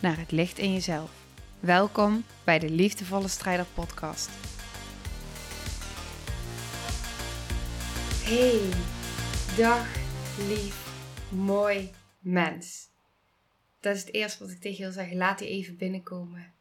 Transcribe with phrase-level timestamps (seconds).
[0.00, 1.10] naar het licht in jezelf.
[1.60, 4.30] Welkom bij de Liefdevolle Strijder Podcast.
[8.24, 8.60] Hey,
[9.56, 9.86] dag
[10.48, 10.92] lief,
[11.30, 12.88] mooi mens.
[13.80, 15.16] Dat is het eerste wat ik tegen je wil zeggen.
[15.16, 16.52] Laat die even binnenkomen.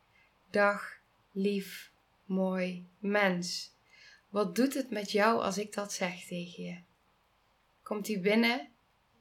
[0.49, 0.94] Dag
[1.31, 1.91] lief,
[2.25, 3.71] mooi mens.
[4.30, 6.77] Wat doet het met jou als ik dat zeg tegen je?
[7.83, 8.67] Komt die binnen?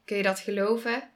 [0.04, 1.10] Kun je dat geloven?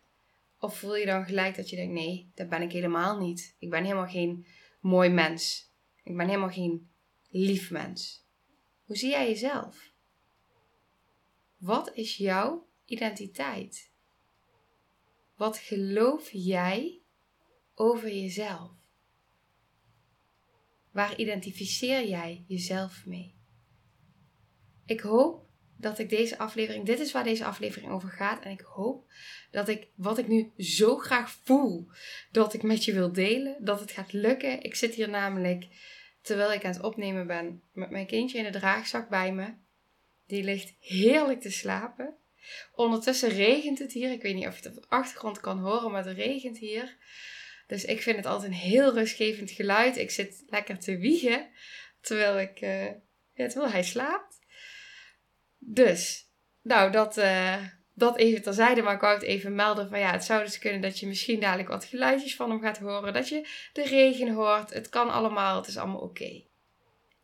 [0.62, 3.57] Of voel je dan gelijk dat je denkt: nee, dat ben ik helemaal niet.
[3.59, 4.46] Ik ben helemaal geen
[4.80, 5.71] mooi mens.
[6.02, 6.91] Ik ben helemaal geen
[7.30, 8.27] lief mens.
[8.85, 9.93] Hoe zie jij jezelf?
[11.57, 13.93] Wat is jouw identiteit?
[15.37, 17.02] Wat geloof jij
[17.74, 18.71] over jezelf?
[20.90, 23.35] Waar identificeer jij jezelf mee?
[24.87, 25.49] Ik hoop
[25.83, 28.45] dat ik deze aflevering, dit is waar deze aflevering over gaat.
[28.45, 29.13] En ik hoop
[29.51, 31.89] dat ik wat ik nu zo graag voel,
[32.30, 34.63] dat ik met je wil delen, dat het gaat lukken.
[34.63, 35.66] Ik zit hier namelijk,
[36.23, 39.55] terwijl ik aan het opnemen ben, met mijn kindje in de draagzak bij me.
[40.27, 42.15] Die ligt heerlijk te slapen.
[42.74, 44.13] Ondertussen regent het hier.
[44.13, 46.96] Ik weet niet of je het op de achtergrond kan horen, maar het regent hier.
[47.67, 49.96] Dus ik vind het altijd een heel rustgevend geluid.
[49.96, 51.49] Ik zit lekker te wiegen
[52.01, 52.87] terwijl, ik, uh,
[53.35, 54.41] ja, terwijl hij slaapt.
[55.65, 56.29] Dus,
[56.63, 58.82] nou, dat, uh, dat even terzijde.
[58.82, 61.41] Maar ik wou het even melden van ja, het zou dus kunnen dat je misschien
[61.41, 63.13] dadelijk wat geluidjes van hem gaat horen.
[63.13, 64.72] Dat je de regen hoort.
[64.72, 66.43] Het kan allemaal, het is allemaal oké.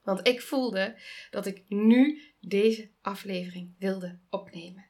[0.03, 0.99] Want ik voelde
[1.31, 4.87] dat ik nu deze aflevering wilde opnemen.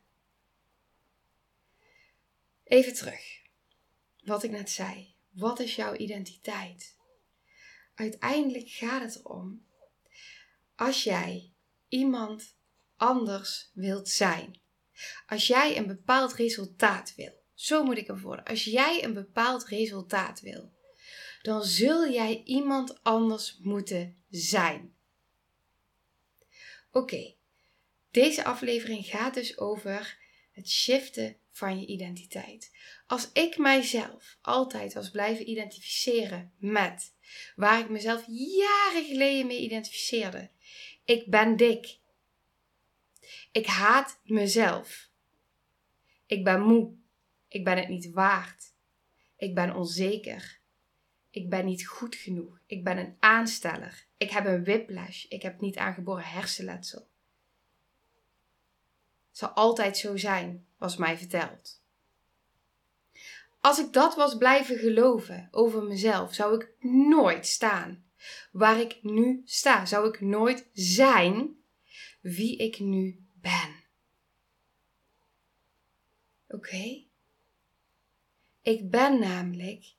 [2.64, 3.40] Even terug.
[4.24, 5.14] Wat ik net zei.
[5.30, 6.96] Wat is jouw identiteit?
[7.94, 9.66] Uiteindelijk gaat het erom.
[10.76, 11.52] Als jij
[11.88, 12.56] iemand
[12.98, 14.60] anders wilt zijn.
[15.26, 17.42] Als jij een bepaald resultaat wil.
[17.54, 18.44] Zo moet ik worden.
[18.44, 20.72] Als jij een bepaald resultaat wil,
[21.42, 24.96] dan zul jij iemand anders moeten zijn.
[26.90, 27.34] Oké,
[28.10, 30.18] deze aflevering gaat dus over
[30.52, 32.76] het shiften van je identiteit.
[33.06, 37.14] Als ik mijzelf altijd was blijven identificeren met
[37.56, 40.50] waar ik mezelf jaren geleden mee identificeerde.
[41.04, 41.97] Ik ben dik.
[43.52, 45.08] Ik haat mezelf.
[46.26, 46.94] Ik ben moe.
[47.48, 48.72] Ik ben het niet waard.
[49.36, 50.58] Ik ben onzeker.
[51.30, 52.60] Ik ben niet goed genoeg.
[52.66, 54.06] Ik ben een aansteller.
[54.16, 55.24] Ik heb een whiplash.
[55.24, 57.08] Ik heb niet aangeboren hersenletsel.
[59.30, 61.82] Zal altijd zo zijn, was mij verteld.
[63.60, 68.04] Als ik dat was blijven geloven over mezelf, zou ik nooit staan
[68.52, 69.86] waar ik nu sta.
[69.86, 71.57] Zou ik nooit zijn
[72.34, 73.84] wie ik nu ben.
[76.48, 77.04] Oké?
[78.62, 79.94] Ik ben namelijk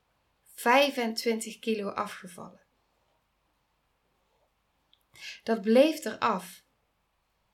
[0.56, 2.62] 25 kilo afgevallen.
[5.44, 6.64] Dat bleef eraf.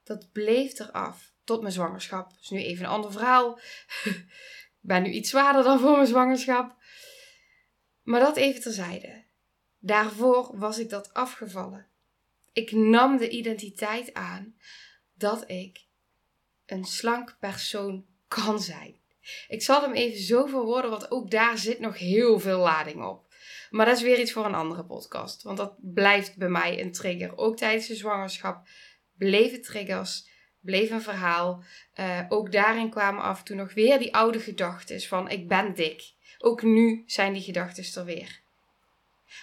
[0.04, 1.34] Dat bleef eraf.
[1.44, 2.30] Tot mijn zwangerschap.
[2.30, 3.60] Dat is nu even een ander verhaal.
[4.06, 6.76] ik ben nu iets zwaarder dan voor mijn zwangerschap.
[8.04, 9.24] Maar dat even terzijde.
[9.80, 11.88] Daarvoor was ik dat afgevallen.
[12.56, 14.56] Ik nam de identiteit aan
[15.14, 15.86] dat ik
[16.66, 19.00] een slank persoon kan zijn.
[19.48, 23.34] Ik zal hem even zo verwoorden, want ook daar zit nog heel veel lading op.
[23.70, 25.44] Maar dat is weer iets voor een andere podcast.
[25.44, 27.38] Want dat blijft bij mij een trigger.
[27.38, 28.68] Ook tijdens de zwangerschap
[29.18, 30.30] bleven triggers,
[30.60, 31.64] bleef een verhaal.
[32.00, 35.74] Uh, ook daarin kwamen af en toe nog weer die oude gedachten van ik ben
[35.74, 36.14] dik.
[36.38, 38.44] Ook nu zijn die gedachten er weer.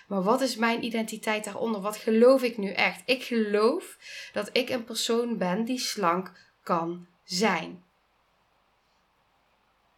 [0.08, 1.80] Maar wat is mijn identiteit daaronder?
[1.80, 3.02] Wat geloof ik nu echt?
[3.04, 3.98] Ik geloof
[4.32, 7.84] dat ik een persoon ben die slank kan zijn.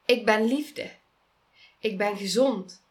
[0.05, 0.91] Ik ben liefde.
[1.81, 2.83] Ik ben gezond.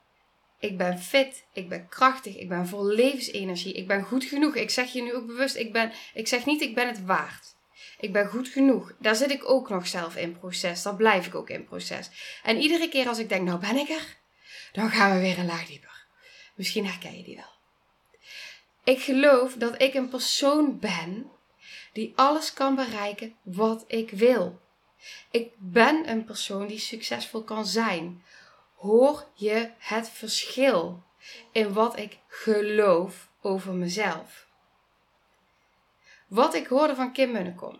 [0.59, 1.45] Ik ben fit.
[1.53, 2.37] Ik ben krachtig.
[2.37, 3.73] Ik ben vol levensenergie.
[3.73, 4.55] Ik ben goed genoeg.
[4.55, 7.55] Ik zeg je nu ook bewust, ik, ben, ik zeg niet ik ben het waard.
[7.99, 8.93] Ik ben goed genoeg.
[8.99, 10.81] Daar zit ik ook nog zelf in proces.
[10.81, 12.09] Daar blijf ik ook in proces.
[12.43, 14.17] En iedere keer als ik denk, nou ben ik er,
[14.71, 16.02] dan gaan we weer een laag dieper.
[16.53, 17.51] Misschien herken je die wel.
[18.83, 21.31] Ik geloof dat ik een persoon ben
[21.93, 24.61] die alles kan bereiken wat ik wil.
[25.31, 28.23] Ik ben een persoon die succesvol kan zijn.
[28.75, 31.03] hoor je het verschil
[31.51, 34.47] in wat ik geloof over mezelf.
[36.27, 37.79] Wat ik hoorde van Kim Munnekom.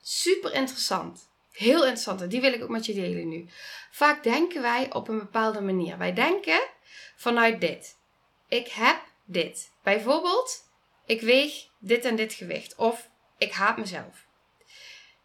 [0.00, 1.28] Super interessant.
[1.52, 2.20] Heel interessant.
[2.20, 3.48] En die wil ik ook met je delen nu.
[3.90, 5.98] Vaak denken wij op een bepaalde manier.
[5.98, 6.60] Wij denken
[7.16, 7.96] vanuit dit.
[8.48, 9.70] Ik heb dit.
[9.82, 10.70] Bijvoorbeeld,
[11.06, 12.74] ik weeg dit en dit gewicht.
[12.76, 14.24] Of ik haat mezelf.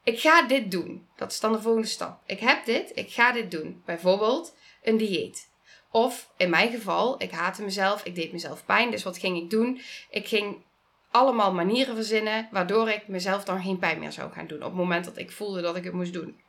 [0.04, 1.08] Ik ga dit doen.
[1.16, 2.22] Dat is dan de volgende stap.
[2.26, 3.82] Ik heb dit, ik ga dit doen.
[3.86, 5.50] Bijvoorbeeld een dieet.
[5.92, 8.92] Of in mijn geval, ik haatte mezelf, ik deed mezelf pijn.
[8.92, 9.82] Dus wat ging ik doen?
[10.10, 10.64] Ik ging
[11.12, 14.58] allemaal manieren verzinnen waardoor ik mezelf dan geen pijn meer zou gaan doen.
[14.58, 16.42] Op het moment dat ik voelde dat ik het moest doen.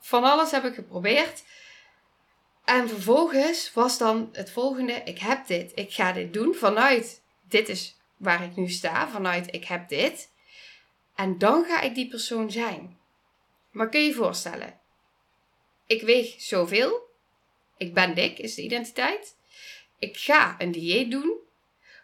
[0.00, 1.44] Van alles heb ik geprobeerd.
[2.68, 6.54] En vervolgens was dan het volgende: ik heb dit, ik ga dit doen.
[6.54, 10.30] Vanuit dit is waar ik nu sta, vanuit ik heb dit.
[11.14, 12.98] En dan ga ik die persoon zijn.
[13.70, 14.78] Maar kun je je voorstellen?
[15.86, 17.08] Ik weeg zoveel.
[17.76, 19.36] Ik ben dik, is de identiteit.
[19.98, 21.36] Ik ga een dieet doen.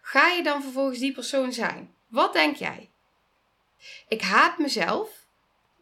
[0.03, 1.95] Ga je dan vervolgens die persoon zijn?
[2.07, 2.91] Wat denk jij?
[4.09, 5.27] Ik haat mezelf.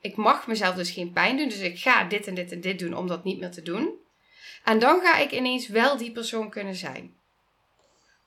[0.01, 1.49] Ik mag mezelf dus geen pijn doen.
[1.49, 4.01] Dus ik ga dit en dit en dit doen om dat niet meer te doen.
[4.65, 7.17] En dan ga ik ineens wel die persoon kunnen zijn.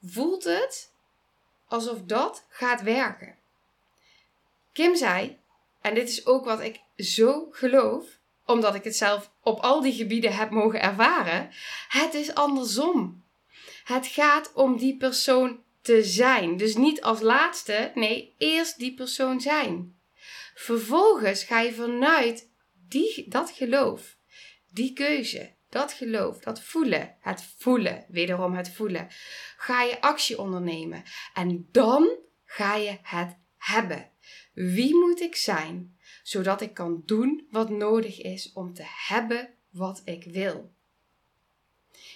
[0.02, 0.92] Voelt het
[1.68, 3.36] alsof dat gaat werken?
[4.74, 5.38] Kim zei,
[5.82, 8.06] en dit is ook wat ik zo geloof,
[8.46, 11.52] omdat ik het zelf op al die gebieden heb mogen ervaren,
[11.88, 13.24] het is andersom.
[13.84, 16.58] Het gaat om die persoon te zijn.
[16.58, 19.96] Dus niet als laatste, nee, eerst die persoon zijn.
[20.56, 22.50] Vervolgens ga je vanuit
[22.88, 24.16] die, dat geloof,
[24.72, 29.08] die keuze, dat geloof, dat voelen, het voelen, wederom het voelen,
[29.58, 31.04] ga je actie ondernemen.
[31.34, 34.12] En dan ga je het hebben.
[34.54, 40.02] Wie moet ik zijn, zodat ik kan doen wat nodig is om te hebben wat
[40.06, 40.74] ik wil?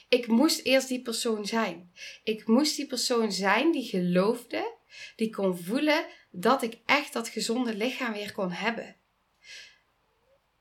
[0.10, 1.92] Ik moest eerst die persoon zijn.
[2.24, 4.78] Ik moest die persoon zijn die geloofde,
[5.16, 8.99] die kon voelen dat ik echt dat gezonde lichaam weer kon hebben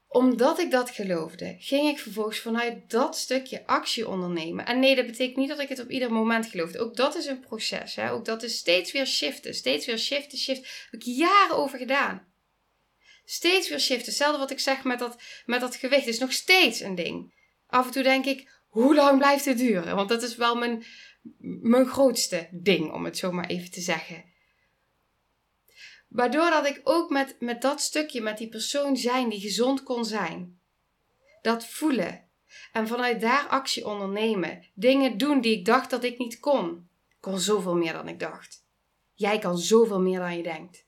[0.08, 4.66] omdat ik dat geloofde, ging ik vervolgens vanuit dat stukje actie ondernemen.
[4.66, 6.78] En nee, dat betekent niet dat ik het op ieder moment geloofde.
[6.78, 7.94] Ook dat is een proces.
[7.94, 8.10] Hè?
[8.12, 9.54] Ook dat is steeds weer shiften.
[9.54, 10.64] Steeds weer shiften, shiften.
[10.64, 12.26] Daar heb ik jaren over gedaan.
[13.24, 14.06] Steeds weer shiften.
[14.06, 16.06] Hetzelfde wat ik zeg met dat, met dat gewicht.
[16.06, 17.34] is nog steeds een ding.
[17.66, 19.96] Af en toe denk ik, hoe lang blijft het duren?
[19.96, 20.84] Want dat is wel mijn,
[21.62, 24.24] mijn grootste ding, om het zo maar even te zeggen.
[26.08, 30.04] Waardoor dat ik ook met, met dat stukje, met die persoon zijn die gezond kon
[30.04, 30.60] zijn.
[31.42, 32.26] Dat voelen.
[32.72, 34.66] En vanuit daar actie ondernemen.
[34.74, 36.88] Dingen doen die ik dacht dat ik niet kon.
[37.08, 38.64] Ik kon zoveel meer dan ik dacht.
[39.14, 40.86] Jij kan zoveel meer dan je denkt.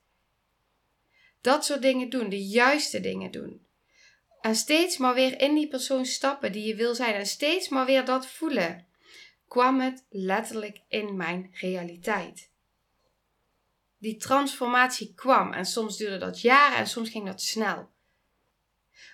[1.41, 3.65] Dat soort dingen doen, de juiste dingen doen.
[4.41, 7.13] En steeds maar weer in die persoon stappen die je wil zijn.
[7.13, 8.87] En steeds maar weer dat voelen.
[9.47, 12.50] Kwam het letterlijk in mijn realiteit
[14.01, 15.53] die transformatie kwam.
[15.53, 17.89] En soms duurde dat jaren en soms ging dat snel.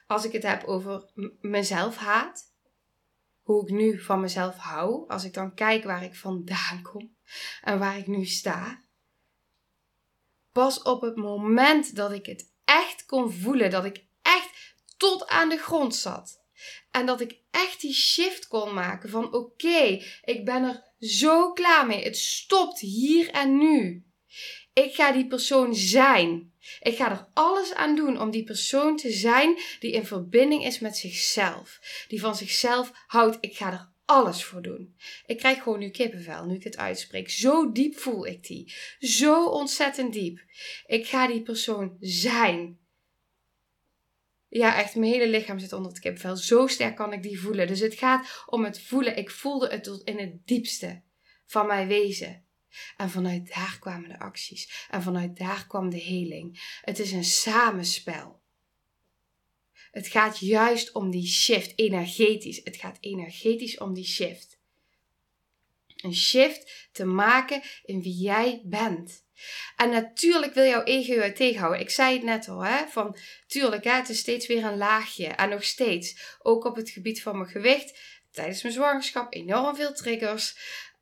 [0.08, 1.10] Als ik het heb over
[1.42, 2.54] mezelf haat,
[3.42, 7.16] hoe ik nu van mezelf hou, als ik dan kijk waar ik vandaan kom
[7.62, 8.82] en waar ik nu sta.
[10.52, 15.50] Pas op het moment dat ik het echt kon voelen, dat ik echt tot aan
[15.50, 16.42] de grond zat.
[16.92, 21.88] En dat ik echt die shift kon maken van oké, ik ben er zo klaar
[21.88, 22.04] mee.
[22.04, 24.08] Het stopt hier en nu.
[24.84, 26.54] Ik ga die persoon zijn.
[26.80, 30.80] Ik ga er alles aan doen om die persoon te zijn die in verbinding is
[30.80, 31.80] met zichzelf.
[32.08, 33.38] Die van zichzelf houdt.
[33.42, 34.96] Ik ga er alles voor doen.
[35.26, 37.30] Ik krijg gewoon nu kippenvel nu ik het uitspreek.
[37.30, 38.74] Zo diep voel ik die.
[39.00, 40.40] Zo ontzettend diep.
[40.86, 42.80] Ik ga die persoon zijn.
[44.48, 46.36] Ja, echt, mijn hele lichaam zit onder het kippenvel.
[46.36, 47.68] Zo sterk kan ik die voelen.
[47.68, 49.18] Dus het gaat om het voelen.
[49.18, 51.02] Ik voelde het tot in het diepste
[51.46, 52.47] van mijn wezen.
[52.98, 54.88] En vanuit daar kwamen de acties.
[54.90, 56.78] En vanuit daar kwam de heling.
[56.82, 58.42] Het is een samenspel.
[59.92, 62.62] Het gaat juist om die shift, energetisch.
[62.64, 64.60] Het gaat energetisch om die shift.
[65.96, 69.26] Een shift te maken in wie jij bent.
[69.76, 71.82] En natuurlijk wil jouw ego tegenhouden.
[71.82, 72.88] Ik zei het net al, hè?
[72.88, 73.18] Van
[73.48, 75.28] tuurlijk, hè, het is steeds weer een laagje.
[75.28, 78.00] En nog steeds, ook op het gebied van mijn gewicht,
[78.32, 80.58] tijdens mijn zwangerschap, enorm veel triggers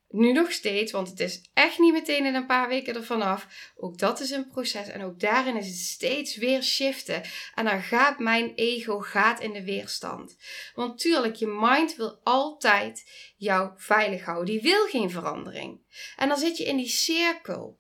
[0.10, 3.72] nu nog steeds, want het is echt niet meteen in een paar weken ervan af.
[3.76, 7.24] Ook dat is een proces en ook daarin is het steeds weer shiften.
[7.56, 10.38] En dan gaat mijn ego gaat in de weerstand.
[10.74, 14.46] Want tuurlijk, je mind wil altijd jou veilig houden.
[14.46, 15.80] Die wil geen verandering.
[16.16, 17.80] En dan zit je in die cirkel.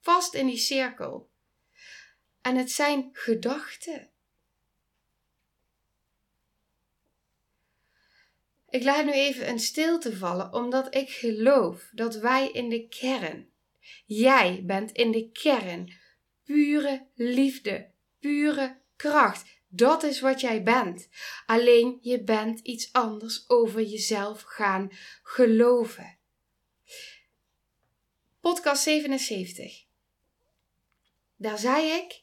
[0.00, 1.30] Vast in die cirkel.
[2.42, 4.10] En het zijn gedachten.
[8.70, 13.50] Ik laat nu even een stilte vallen, omdat ik geloof dat wij in de kern,
[14.06, 15.92] jij bent in de kern,
[16.44, 19.56] pure liefde, pure kracht.
[19.68, 21.08] Dat is wat jij bent.
[21.46, 24.90] Alleen je bent iets anders over jezelf gaan
[25.22, 26.18] geloven.
[28.40, 29.84] Podcast 77.
[31.36, 32.22] Daar zei ik,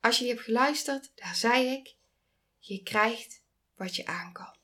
[0.00, 1.96] als je hebt geluisterd, daar zei ik,
[2.58, 3.42] je krijgt
[3.76, 4.60] wat je aan kan.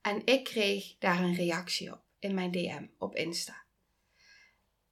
[0.00, 3.66] En ik kreeg daar een reactie op in mijn DM op Insta.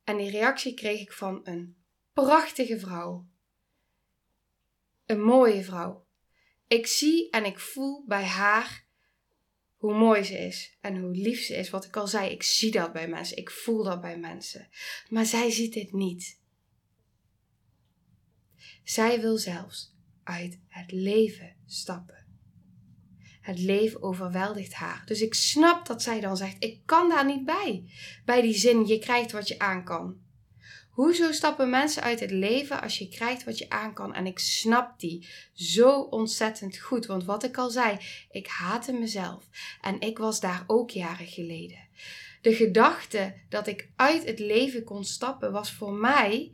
[0.04, 1.76] En die reactie kreeg ik van een
[2.12, 3.26] prachtige vrouw.
[5.06, 6.06] Een mooie vrouw.
[6.68, 8.86] Ik zie en ik voel bij haar
[9.76, 11.70] hoe mooi ze is en hoe lief ze is.
[11.70, 14.68] Wat ik al zei, ik zie dat bij mensen, ik voel dat bij mensen.
[15.08, 16.40] Maar zij ziet dit niet.
[18.84, 22.25] Zij wil zelfs uit het leven stappen.
[23.46, 25.02] Het leven overweldigt haar.
[25.04, 27.84] Dus ik snap dat zij dan zegt: Ik kan daar niet bij.
[28.24, 30.16] Bij die zin: Je krijgt wat je aan kan.
[30.90, 34.14] Hoezo stappen mensen uit het leven als je krijgt wat je aan kan?
[34.14, 37.06] En ik snap die zo ontzettend goed.
[37.06, 37.98] Want wat ik al zei,
[38.30, 39.44] ik haatte mezelf.
[39.80, 41.88] En ik was daar ook jaren geleden.
[42.42, 46.50] De gedachte dat ik uit het leven kon stappen was voor mij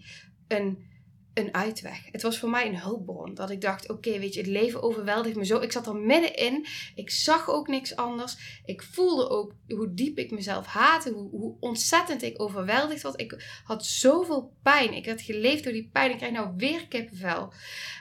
[0.48, 0.90] een
[1.34, 2.08] een uitweg.
[2.10, 3.34] Het was voor mij een hulpbron.
[3.34, 5.60] Dat ik dacht, oké, weet je, het leven overweldigt me zo.
[5.60, 6.66] Ik zat er middenin.
[6.94, 8.60] Ik zag ook niks anders.
[8.64, 11.12] Ik voelde ook hoe diep ik mezelf haatte.
[11.12, 13.14] Hoe, hoe ontzettend ik overweldigd was.
[13.14, 14.92] Ik had zoveel pijn.
[14.92, 16.10] Ik had geleefd door die pijn.
[16.10, 17.52] Ik krijg nou weer kippenvel.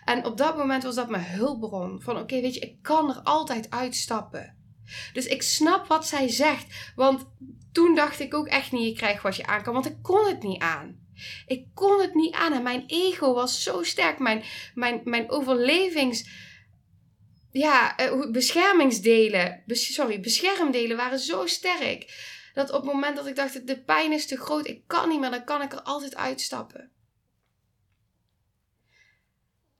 [0.05, 2.01] En op dat moment was dat mijn hulpbron.
[2.01, 4.55] Van oké, weet je, ik kan er altijd uitstappen.
[5.13, 6.91] Dus ik snap wat zij zegt.
[6.95, 7.25] Want
[7.71, 9.73] toen dacht ik ook echt niet, je krijgt wat je aan kan.
[9.73, 11.00] Want ik kon het niet aan.
[11.45, 14.19] Ik kon het niet aan en mijn ego was zo sterk.
[14.19, 14.43] Mijn,
[14.75, 16.29] mijn, mijn overlevings.
[17.51, 19.63] Ja, uh, beschermingsdelen.
[19.67, 22.29] sorry, beschermdelen waren zo sterk.
[22.53, 25.19] Dat op het moment dat ik dacht, de pijn is te groot, ik kan niet
[25.19, 26.91] meer, dan kan ik er altijd uitstappen.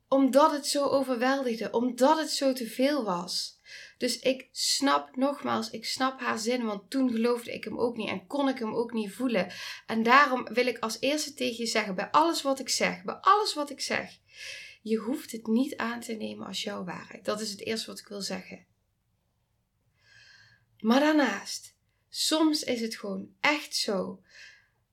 [0.08, 3.60] Omdat het zo overweldigde, omdat het zo te veel was.
[4.02, 8.10] Dus ik snap nogmaals, ik snap haar zin, want toen geloofde ik hem ook niet
[8.10, 9.52] en kon ik hem ook niet voelen.
[9.86, 13.16] En daarom wil ik als eerste tegen je zeggen, bij alles wat ik zeg, bij
[13.16, 14.20] alles wat ik zeg,
[14.82, 17.26] je hoeft het niet aan te nemen als jouw waarheid.
[17.26, 18.66] Dat is het eerste wat ik wil zeggen.
[20.80, 21.76] Maar daarnaast,
[22.10, 24.22] soms is het gewoon echt zo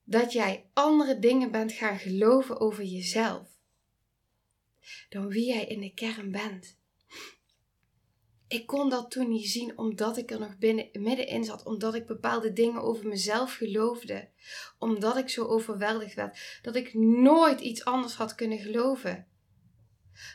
[0.05, 3.49] dat jij andere dingen bent gaan geloven over jezelf
[5.09, 6.78] dan wie jij in de kern bent
[8.49, 11.65] ik kon dat toen niet zien omdat ik er nog binnen, middenin zat.
[11.65, 14.29] Omdat ik bepaalde dingen over mezelf geloofde.
[14.79, 16.59] Omdat ik zo overweldigd werd.
[16.63, 19.27] Dat ik nooit iets anders had kunnen geloven.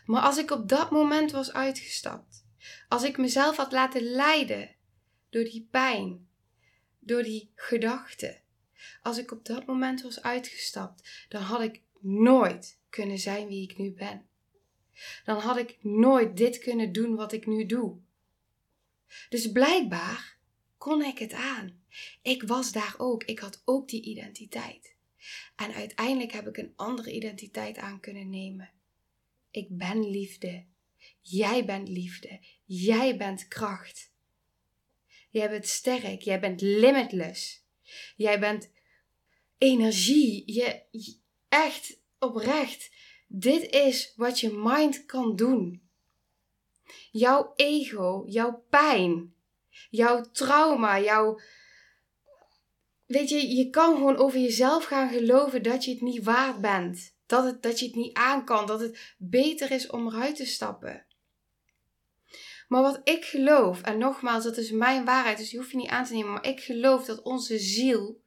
[0.05, 2.45] Maar als ik op dat moment was uitgestapt.
[2.87, 4.75] Als ik mezelf had laten leiden
[5.29, 6.27] door die pijn.
[6.99, 8.41] Door die gedachten.
[9.01, 11.25] Als ik op dat moment was uitgestapt.
[11.29, 14.27] Dan had ik nooit kunnen zijn wie ik nu ben
[15.25, 17.97] dan had ik nooit dit kunnen doen wat ik nu doe.
[19.29, 20.37] Dus blijkbaar
[20.77, 21.81] kon ik het aan.
[22.21, 23.23] Ik was daar ook.
[23.23, 24.95] Ik had ook die identiteit.
[25.55, 28.71] En uiteindelijk heb ik een andere identiteit aan kunnen nemen.
[29.51, 30.65] Ik ben liefde.
[31.21, 32.39] Jij bent liefde.
[32.65, 34.11] Jij bent kracht.
[35.29, 36.21] Jij bent sterk.
[36.21, 37.63] Jij bent limitless.
[38.15, 38.69] Jij bent
[39.57, 40.53] energie.
[40.53, 40.81] Je,
[41.49, 42.91] echt oprecht.
[43.35, 45.81] Dit is wat je mind kan doen.
[47.11, 49.33] Jouw ego, jouw pijn,
[49.89, 51.39] jouw trauma, jouw.
[53.05, 57.15] Weet je, je kan gewoon over jezelf gaan geloven dat je het niet waard bent.
[57.25, 58.65] Dat, het, dat je het niet aan kan.
[58.65, 61.05] Dat het beter is om eruit te stappen.
[62.67, 65.89] Maar wat ik geloof, en nogmaals, dat is mijn waarheid, dus die hoef je niet
[65.89, 66.31] aan te nemen.
[66.31, 68.22] Maar ik geloof dat onze ziel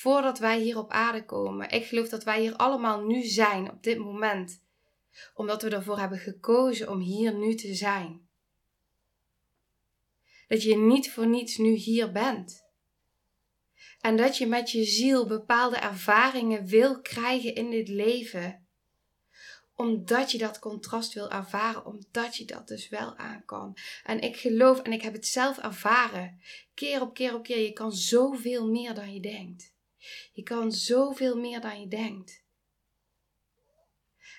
[0.00, 1.70] voordat wij hier op aarde komen.
[1.70, 4.62] Ik geloof dat wij hier allemaal nu zijn, op dit moment.
[5.34, 8.28] Omdat we ervoor hebben gekozen om hier nu te zijn.
[10.48, 12.64] Dat je niet voor niets nu hier bent.
[14.00, 18.68] En dat je met je ziel bepaalde ervaringen wil krijgen in dit leven.
[19.74, 23.76] Omdat je dat contrast wil ervaren, omdat je dat dus wel aan kan.
[24.04, 26.40] En ik geloof, en ik heb het zelf ervaren,
[26.74, 29.78] keer op keer op keer, je kan zoveel meer dan je denkt.
[30.32, 32.42] Je kan zoveel meer dan je denkt.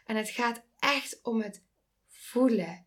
[0.06, 1.64] En het gaat echt om het
[2.08, 2.86] voelen.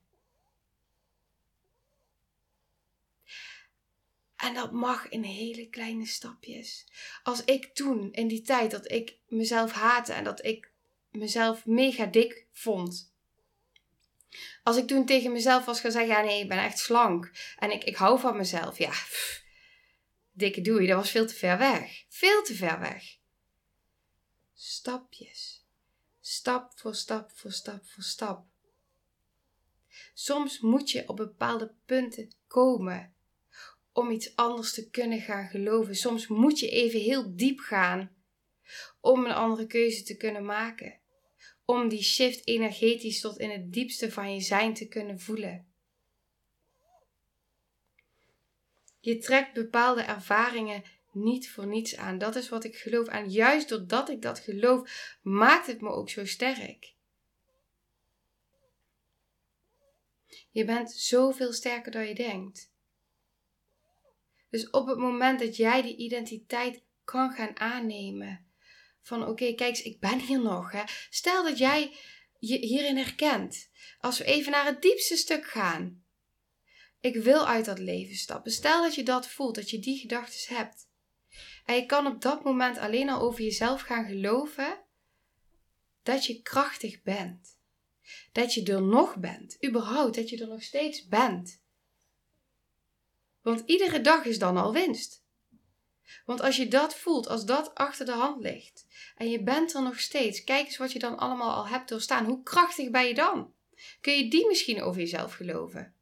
[4.37, 6.87] En dat mag in hele kleine stapjes.
[7.23, 10.73] Als ik toen, in die tijd dat ik mezelf haatte en dat ik
[11.11, 13.13] mezelf mega dik vond.
[14.63, 17.31] Als ik toen tegen mezelf was gaan zeggen, ja nee, ik ben echt slank.
[17.59, 18.79] En ik, ik hou van mezelf.
[18.79, 18.93] Ja,
[20.35, 22.05] dikke doei, dat was veel te ver weg.
[22.09, 23.17] Veel te ver weg.
[24.55, 25.65] Stapjes.
[26.21, 28.47] Stap voor stap voor stap voor stap.
[30.15, 33.15] Soms moet je op bepaalde punten komen
[33.93, 35.95] om iets anders te kunnen gaan geloven.
[35.95, 38.17] Soms moet je even heel diep gaan
[39.01, 41.01] om een andere keuze te kunnen maken.
[41.65, 45.74] Om die shift energetisch tot in het diepste van je zijn te kunnen voelen.
[49.05, 50.83] Je trekt bepaalde ervaringen
[51.13, 52.19] niet voor niets aan.
[52.19, 53.07] Dat is wat ik geloof.
[53.07, 56.95] En juist doordat ik dat geloof, maakt het me ook zo sterk.
[60.51, 62.73] Je bent zoveel sterker dan je denkt.
[64.51, 68.47] Dus op het moment dat jij die identiteit kan gaan aannemen.
[69.03, 70.73] Van oké, kijk ik ben hier nog.
[70.73, 70.83] Hè.
[71.11, 71.97] Stel dat jij
[72.39, 73.71] je hierin herkent.
[74.01, 76.04] Als we even naar het diepste stuk gaan.
[77.05, 78.53] Ik wil uit dat leven stappen.
[78.53, 80.89] Stel dat je dat voelt, dat je die gedachten hebt.
[81.65, 84.81] En je kan op dat moment alleen al over jezelf gaan geloven
[86.03, 87.59] dat je krachtig bent.
[88.33, 89.65] Dat je er nog bent.
[89.67, 91.63] Überhaupt, dat je er nog steeds bent.
[93.43, 95.25] Want iedere dag is dan al winst.
[96.25, 99.83] Want als je dat voelt, als dat achter de hand ligt en je bent er
[99.83, 102.25] nog steeds, kijk eens wat je dan allemaal al hebt doorstaan.
[102.25, 103.53] Hoe krachtig ben je dan?
[104.01, 105.95] Kun je die misschien over jezelf geloven?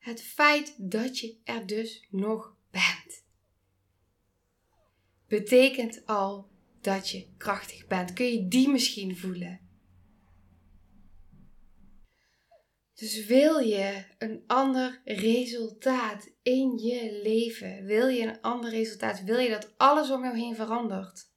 [0.00, 3.24] Het feit dat je er dus nog bent,
[5.28, 6.48] betekent al
[6.80, 8.12] dat je krachtig bent.
[8.12, 9.68] Kun je die misschien voelen?
[12.94, 17.84] Dus wil je een ander resultaat in je leven?
[17.84, 19.24] Wil je een ander resultaat?
[19.24, 21.30] Wil je dat alles om jou heen verandert?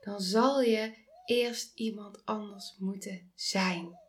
[0.00, 4.05] Dan zal je eerst iemand anders moeten zijn.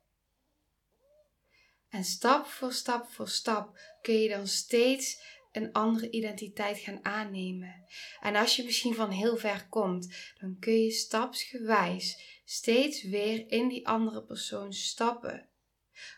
[1.89, 7.85] En stap voor stap voor stap kun je dan steeds een andere identiteit gaan aannemen.
[8.19, 13.67] En als je misschien van heel ver komt, dan kun je stapsgewijs steeds weer in
[13.67, 15.49] die andere persoon stappen.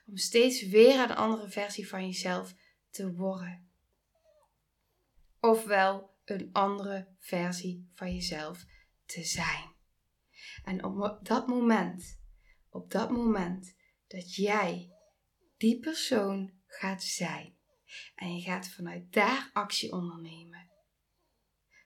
[0.05, 2.53] Om steeds weer een andere versie van jezelf
[2.89, 3.69] te worden.
[5.39, 8.65] Ofwel een andere versie van jezelf
[9.05, 9.73] te zijn.
[10.63, 12.19] En op dat moment,
[12.69, 13.75] op dat moment
[14.07, 14.93] dat jij
[15.59, 17.57] die persoon gaat zijn
[18.15, 20.71] en je gaat vanuit daar actie ondernemen,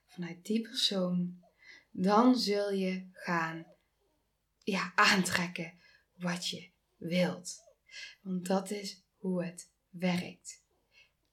[0.05, 1.43] vanuit die persoon,
[1.91, 3.65] dan zul je gaan
[4.57, 5.79] ja, aantrekken
[6.13, 7.55] wat je wilt.
[8.21, 10.63] Want dat is hoe het werkt.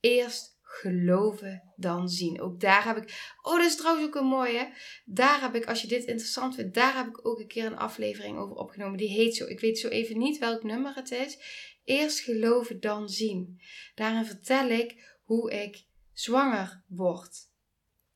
[0.00, 2.40] Eerst geloven, dan zien.
[2.40, 3.34] Ook daar heb ik.
[3.42, 4.72] Oh, dat is trouwens ook een mooie.
[5.04, 7.76] Daar heb ik, als je dit interessant vindt, daar heb ik ook een keer een
[7.76, 8.98] aflevering over opgenomen.
[8.98, 9.46] Die heet zo.
[9.46, 11.38] Ik weet zo even niet welk nummer het is.
[11.84, 13.60] Eerst geloven, dan zien.
[13.94, 17.48] Daarin vertel ik hoe ik zwanger word.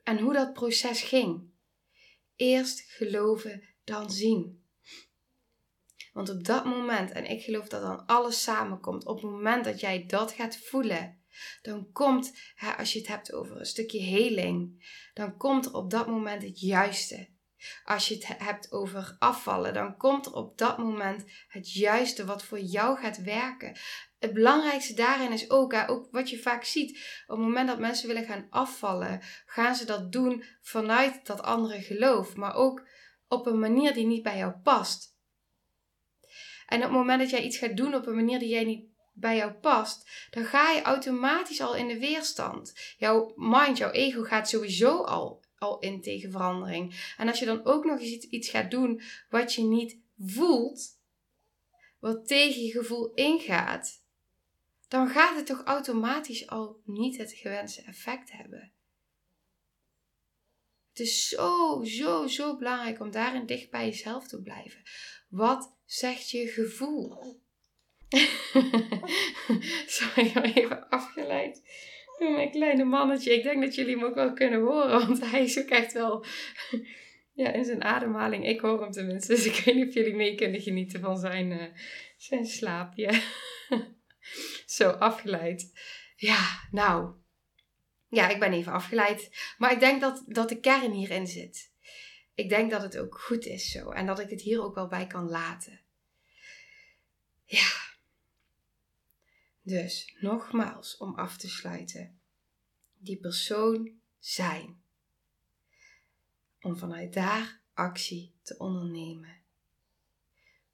[0.03, 1.53] En hoe dat proces ging.
[2.37, 4.63] Eerst geloven, dan zien.
[6.13, 9.81] Want op dat moment, en ik geloof dat dan alles samenkomt, op het moment dat
[9.81, 11.23] jij dat gaat voelen,
[11.63, 12.33] dan komt,
[12.77, 16.61] als je het hebt over een stukje heling, dan komt er op dat moment het
[16.61, 17.29] juiste.
[17.85, 22.45] Als je het hebt over afvallen, dan komt er op dat moment het juiste wat
[22.45, 23.77] voor jou gaat werken.
[24.19, 28.09] Het belangrijkste daarin is ook, ook wat je vaak ziet, op het moment dat mensen
[28.09, 32.87] willen gaan afvallen, gaan ze dat doen vanuit dat andere geloof, maar ook
[33.29, 35.13] op een manier die niet bij jou past.
[36.67, 38.93] En op het moment dat jij iets gaat doen op een manier die jij niet
[39.13, 42.95] bij jou past, dan ga je automatisch al in de weerstand.
[42.97, 45.44] Jouw mind, jouw ego gaat sowieso al,
[45.81, 47.13] in tegen verandering.
[47.17, 49.01] En als je dan ook nog eens iets gaat doen
[49.31, 50.99] wat je niet voelt,
[51.99, 54.03] wat tegen je gevoel ingaat,
[54.89, 58.73] dan gaat het toch automatisch al niet het gewenste effect hebben.
[60.89, 64.83] Het is zo, zo, zo belangrijk om daarin dicht bij jezelf te blijven.
[65.29, 67.43] Wat zegt je gevoel?
[69.87, 71.63] Sorry, ik ben even afgeleid
[72.19, 73.35] mijn kleine mannetje.
[73.35, 76.25] Ik denk dat jullie hem ook wel kunnen horen, want hij is ook echt wel
[77.43, 78.47] ja, in zijn ademhaling.
[78.47, 81.51] Ik hoor hem tenminste, dus ik weet niet of jullie mee kunnen genieten van zijn,
[81.51, 81.65] uh,
[82.17, 83.21] zijn slaapje.
[84.67, 85.73] Zo, afgeleid.
[86.17, 87.13] Ja, nou.
[88.09, 89.55] Ja, ik ben even afgeleid.
[89.59, 91.73] Maar ik denk dat, dat de kern hierin zit.
[92.35, 93.91] Ik denk dat het ook goed is zo.
[93.91, 95.81] En dat ik het hier ook wel bij kan laten.
[97.45, 97.69] Ja.
[99.67, 102.19] Dus nogmaals om af te sluiten.
[102.99, 104.83] Die persoon zijn.
[106.61, 109.37] Om vanuit daar actie te ondernemen.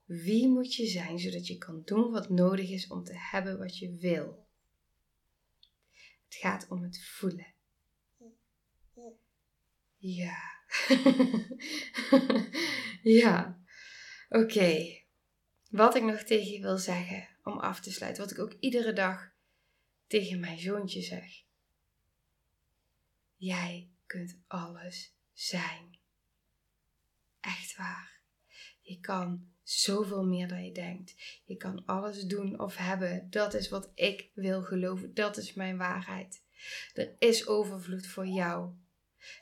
[0.04, 3.78] Wie moet je zijn zodat je kan doen wat nodig is om te hebben wat
[3.78, 4.46] je wil?
[6.24, 7.54] Het gaat om het voelen.
[9.96, 10.38] Ja.
[13.20, 13.62] ja.
[14.28, 14.98] Oké.
[15.70, 18.92] Wat ik nog tegen je wil zeggen om af te sluiten, wat ik ook iedere
[18.92, 19.30] dag
[20.06, 21.42] tegen mijn zoontje zeg.
[23.36, 25.98] Jij kunt alles zijn.
[27.40, 28.20] Echt waar.
[28.80, 31.14] Je kan zoveel meer dan je denkt.
[31.44, 33.30] Je kan alles doen of hebben.
[33.30, 35.14] Dat is wat ik wil geloven.
[35.14, 36.42] Dat is mijn waarheid.
[36.94, 38.74] Er is overvloed voor jou.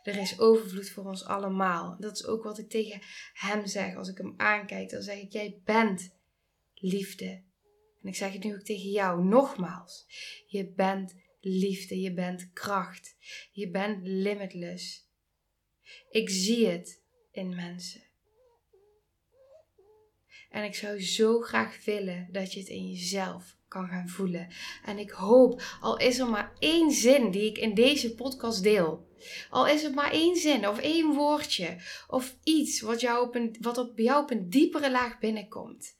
[0.03, 1.97] Er is overvloed voor ons allemaal.
[2.01, 3.01] Dat is ook wat ik tegen
[3.33, 4.91] hem zeg als ik hem aankijk.
[4.91, 6.15] Dan zeg ik: Jij bent
[6.75, 7.43] liefde.
[8.03, 10.07] En ik zeg het nu ook tegen jou nogmaals.
[10.47, 12.01] Je bent liefde.
[12.01, 13.17] Je bent kracht.
[13.53, 15.07] Je bent limitless.
[16.11, 18.03] Ik zie het in mensen.
[20.51, 24.49] En ik zou zo graag willen dat je het in jezelf kan gaan voelen.
[24.85, 29.07] En ik hoop, al is er maar één zin die ik in deze podcast deel.
[29.51, 33.57] Al is het maar één zin of één woordje of iets wat, jou op een,
[33.61, 35.98] wat op jou op een diepere laag binnenkomt.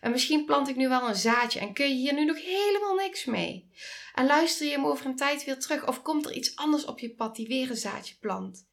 [0.00, 2.94] En misschien plant ik nu wel een zaadje en kun je hier nu nog helemaal
[2.94, 3.70] niks mee.
[4.14, 6.98] En luister je hem over een tijd weer terug of komt er iets anders op
[6.98, 8.70] je pad die weer een zaadje plant.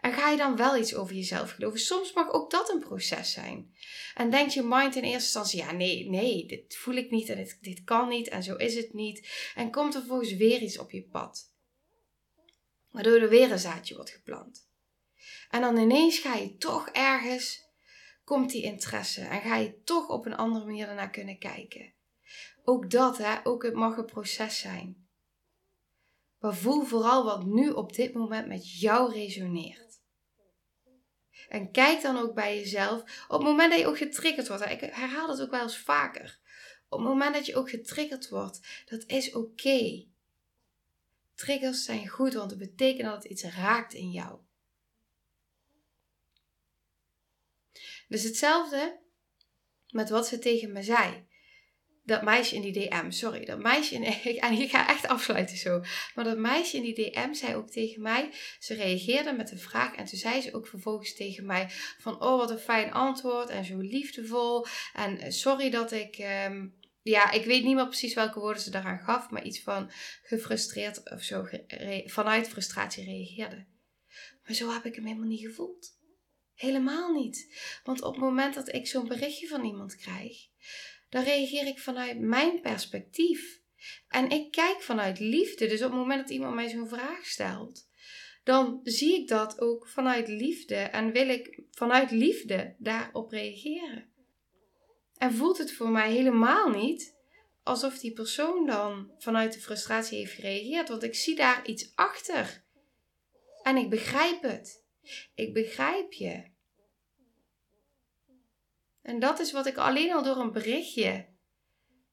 [0.00, 1.80] En ga je dan wel iets over jezelf geloven?
[1.80, 3.74] Soms mag ook dat een proces zijn.
[4.14, 7.36] En denkt je mind in eerste instantie, ja nee, nee, dit voel ik niet en
[7.36, 9.28] dit, dit kan niet en zo is het niet.
[9.54, 11.52] En komt er volgens weer iets op je pad.
[12.90, 14.68] Waardoor er weer een zaadje wordt geplant.
[15.50, 17.67] En dan ineens ga je toch ergens,
[18.28, 21.92] komt die interesse en ga je toch op een andere manier daarnaar kunnen kijken.
[22.64, 25.08] Ook dat, hè, ook het mag een proces zijn.
[26.38, 30.00] Maar voel vooral wat nu op dit moment met jou resoneert.
[31.48, 33.00] En kijk dan ook bij jezelf.
[33.28, 34.70] Op het moment dat je ook getriggerd wordt.
[34.70, 36.38] Ik herhaal dat ook wel eens vaker.
[36.88, 38.84] Op het moment dat je ook getriggerd wordt.
[38.86, 40.06] Dat is oké.
[41.34, 44.38] Triggers zijn goed, want het betekent dat het iets raakt in jou.
[48.08, 49.00] Dus hetzelfde
[49.88, 51.26] met wat ze tegen me zei
[52.08, 54.04] dat meisje in die DM, sorry, dat meisje in,
[54.40, 55.82] en ik ga echt afsluiten zo,
[56.14, 59.94] maar dat meisje in die DM zei ook tegen mij, ze reageerde met een vraag
[59.94, 61.66] en toen zei ze ook vervolgens tegen mij
[61.98, 66.66] van, oh wat een fijn antwoord en zo liefdevol en sorry dat ik, ehm,
[67.02, 69.90] ja, ik weet niet meer precies welke woorden ze daaraan gaf, maar iets van
[70.22, 71.48] gefrustreerd of zo,
[72.04, 73.66] vanuit frustratie reageerde.
[74.42, 75.97] Maar zo heb ik hem helemaal niet gevoeld.
[76.58, 77.58] Helemaal niet.
[77.84, 80.36] Want op het moment dat ik zo'n berichtje van iemand krijg,
[81.08, 83.60] dan reageer ik vanuit mijn perspectief.
[84.08, 85.66] En ik kijk vanuit liefde.
[85.66, 87.88] Dus op het moment dat iemand mij zo'n vraag stelt,
[88.44, 94.12] dan zie ik dat ook vanuit liefde en wil ik vanuit liefde daarop reageren.
[95.16, 97.16] En voelt het voor mij helemaal niet
[97.62, 102.64] alsof die persoon dan vanuit de frustratie heeft gereageerd, want ik zie daar iets achter.
[103.62, 104.86] En ik begrijp het.
[105.34, 106.50] Ik begrijp je.
[109.02, 111.26] En dat is wat ik alleen al door een berichtje.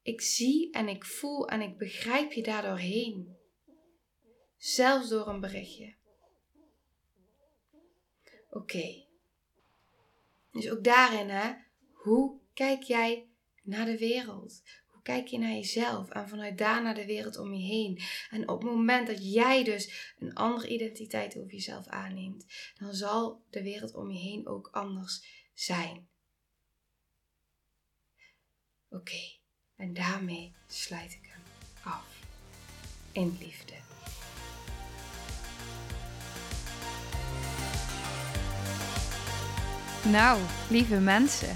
[0.01, 3.38] Ik zie en ik voel en ik begrijp je daardoor heen.
[4.58, 5.95] Zelfs door een berichtje.
[8.49, 9.05] Oké.
[10.51, 11.53] Dus ook daarin, hè,
[11.91, 13.29] hoe kijk jij
[13.63, 14.62] naar de wereld?
[15.06, 18.02] Kijk je naar jezelf en vanuit daar naar de wereld om je heen?
[18.30, 22.46] En op het moment dat jij dus een andere identiteit over jezelf aanneemt,
[22.80, 26.08] dan zal de wereld om je heen ook anders zijn.
[28.89, 29.38] Oké,
[29.76, 31.41] en daarmee sluit ik hem
[31.84, 32.20] af.
[33.12, 33.74] In liefde.
[40.10, 41.56] Nou, lieve mensen,